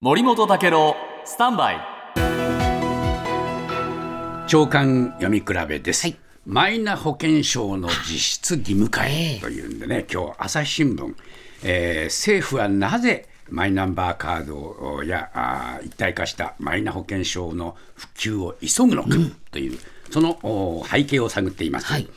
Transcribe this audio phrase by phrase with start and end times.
[0.00, 0.94] 森本武郎
[1.24, 1.80] スタンバイ。
[4.46, 6.16] 長官読み比べです、はい。
[6.46, 9.40] マイナ保険証の実質義務化へ。
[9.40, 11.16] というんでね、今日朝日新聞、
[11.64, 19.08] えー政府はなぜマイナンバーカードやあー一体化したマイナ保険証の普及を急ぐのか。
[19.50, 19.80] という、
[20.12, 21.86] そのお背景を探っています。
[21.86, 22.08] はい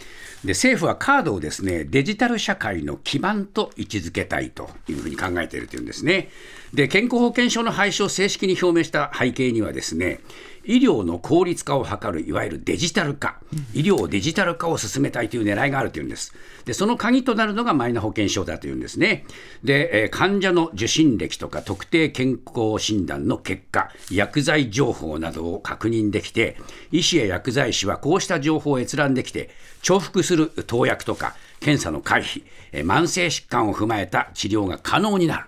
[0.44, 6.30] で政府はカードをですねデジタル社会の基盤と位置づけたいというふうに考えているというんですね。
[6.74, 10.22] で健康保険証の廃止を正式に表明した背景にはですね
[10.64, 13.40] 医療の効率化を図るいわゆるデジタル化、
[13.74, 16.34] 医療デジタル化を進めたいという狙いがあるというんです。
[16.66, 19.26] でその鍵となるのがマイナ保険証だというんですね。
[19.64, 26.58] で、えー患者の受診歴とか特定健康診断の結果、薬剤情報などを確認できて、
[26.92, 29.50] 医師や薬剤師はこうした情報を閲覧できて、
[29.82, 30.31] 重複する
[30.68, 35.46] 投薬とか検査の回避、えー慢性疾患を踏まえた治療が可能になる。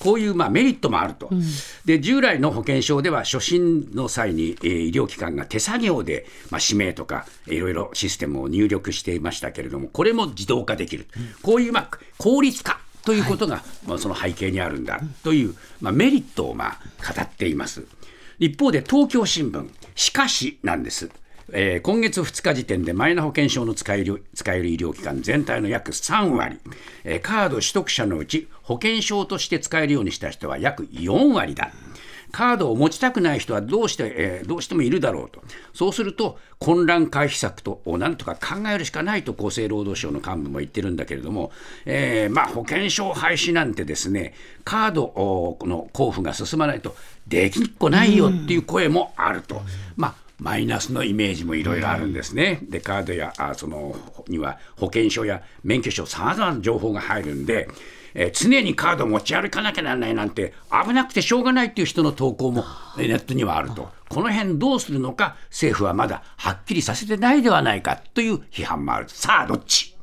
[0.00, 1.30] こういうまあメリットもあると、
[1.84, 11.06] で従来の保険証では初診の際に、えー医療機関が手作業で、まあ、氏名とかいろいろシステムを入力していましたけれどもこれも自動化できる、
[11.42, 16.78] こういう、まあ、効率化ということが、まあ、その背景にあるんだという、まあ、メリットをまあ
[17.14, 17.84] 語っています。
[18.38, 21.10] 一方で東京新聞、しかしなんです。
[21.50, 26.58] えー今月2日時点でマイナ保険証の使える使える医療機関全体の約3割、
[27.04, 31.72] えーカード取得者のうち保険証として使えるようにした人は約4割だ。
[32.30, 35.42] カードを持ちたくない人はどうして、えーどうしてもいるだろうと、
[35.74, 41.52] そうすると混乱回避策とをなんとか考えるしかないと厚生労働省の幹部も言ってるんだけれども、
[41.84, 44.32] えーまあ、保険証廃止なんてですね、
[44.64, 46.96] カードの交付が進まないと
[47.26, 49.60] できっこないよっていう声もあると。
[49.96, 52.58] まあマイナスのイメージもいろいろあるんですね。
[52.62, 53.94] で、カードやあその
[54.26, 57.68] には保険証や免許証、さまざまな情報が入るんで、
[58.14, 62.64] えー常にカードを持ち歩かなきゃならないなんて危なくてしょうがないっていう人の投稿も
[62.98, 63.88] えーネットにはあると。
[64.08, 69.08] この辺どうするのか政府はまだはっきりさせてないではないかという批判もある。
[69.08, 69.96] さあ、どっち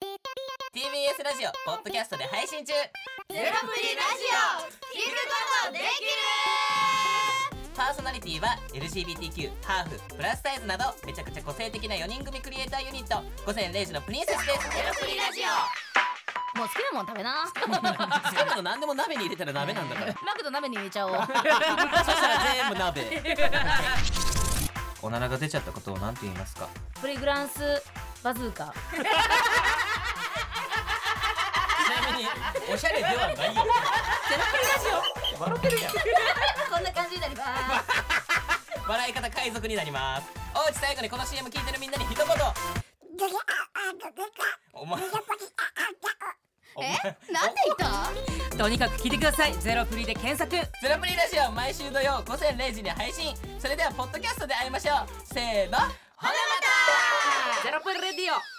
[0.00, 2.72] ？TBS ラジオポッドキャストで配信中。
[2.72, 2.88] ゼロ
[3.28, 3.52] プリラジ
[4.32, 4.96] オ。
[4.96, 6.85] 聞くことでき
[7.86, 13.22] パーソナリティは LGBTQ ハーフプラスサイズなどめちゃくちゃ個性的な4人組クリエイターユニット。
[13.46, 14.66] 午前0時のプリンセスです。
[14.66, 16.58] るゼロプリラジオ。
[16.58, 17.46] もう好きなもん食べな。
[17.46, 20.12] 好きなの何でも鍋に入れたら鍋なんだから。
[20.26, 21.14] マクド鍋に入れちゃおう。
[21.14, 23.22] そしたら全部鍋。
[25.00, 26.68] おならが出ちゃったことを何て言いますか？
[27.00, 27.60] プリグランス
[28.24, 28.74] バズーカ。
[28.90, 28.98] ち
[32.02, 32.26] なみに
[32.68, 33.36] おしゃれではないよ。
[33.38, 34.88] ゼロプリラジ
[35.38, 35.40] オ。
[35.40, 35.92] 笑ってるやん
[37.06, 40.28] 感じになります笑い方海賊になります。
[40.54, 42.26] おうち最後にこの CM 聞いてるみんなに一言。
[44.72, 45.00] お前
[46.76, 46.92] お前。
[47.32, 47.76] なんで言っ
[48.50, 48.56] た？
[48.56, 49.54] とにかく聞いてください。
[49.54, 50.50] ゼロプリで検索。
[50.50, 53.34] ゼロプリラジオ毎週土曜午前0時に配信。
[53.58, 55.06] それではポッドキャストで会いましょう。
[55.34, 55.78] せーの。
[55.78, 56.30] ほなま
[57.56, 57.62] た。
[57.64, 58.55] ゼロプリレディオ